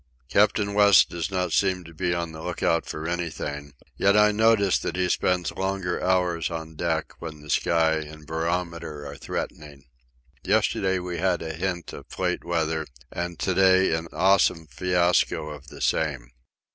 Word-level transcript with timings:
Captain 0.29 0.73
West 0.73 1.11
does 1.11 1.29
not 1.29 1.53
seem 1.53 1.83
to 1.83 1.93
be 1.93 2.11
on 2.11 2.31
the 2.31 2.41
lookout 2.41 2.87
for 2.87 3.07
anything; 3.07 3.75
yet 3.97 4.17
I 4.17 4.31
notice 4.31 4.79
that 4.79 4.95
he 4.95 5.07
spends 5.09 5.51
longer 5.51 6.01
hours 6.03 6.49
on 6.49 6.73
deck 6.73 7.13
when 7.19 7.41
the 7.41 7.51
sky 7.51 7.97
and 7.97 8.25
barometer 8.25 9.05
are 9.05 9.15
threatening. 9.15 9.85
Yesterday 10.43 10.97
we 10.97 11.19
had 11.19 11.43
a 11.43 11.53
hint 11.53 11.93
of 11.93 12.09
Plate 12.09 12.43
weather, 12.43 12.87
and 13.11 13.37
to 13.37 13.53
day 13.53 13.93
an 13.93 14.07
awesome 14.11 14.65
fiasco 14.65 15.49
of 15.49 15.67
the 15.67 15.81
same. 15.81 16.31